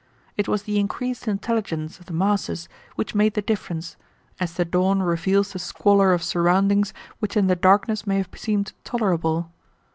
It 0.35 0.47
was 0.47 0.63
the 0.63 0.79
increased 0.79 1.27
intelligence 1.27 1.99
of 1.99 2.07
the 2.07 2.13
masses 2.13 2.67
which 2.95 3.13
made 3.13 3.35
the 3.35 3.41
difference, 3.43 3.97
as 4.39 4.55
the 4.55 4.65
dawn 4.65 5.03
reveals 5.03 5.53
the 5.53 5.59
squalor 5.59 6.11
of 6.11 6.23
surroundings 6.23 6.91
which 7.19 7.37
in 7.37 7.45
the 7.45 7.55
darkness 7.55 8.07
may 8.07 8.17
have 8.17 8.29
seemed 8.35 8.73
tolerable. 8.83 9.51